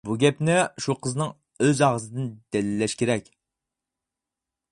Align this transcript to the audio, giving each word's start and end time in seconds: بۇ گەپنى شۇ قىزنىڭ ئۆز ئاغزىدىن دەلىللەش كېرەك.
بۇ 0.07 0.15
گەپنى 0.21 0.53
شۇ 0.85 0.95
قىزنىڭ 1.07 1.29
ئۆز 1.65 1.83
ئاغزىدىن 1.87 2.31
دەلىللەش 2.57 2.95
كېرەك. 3.03 3.29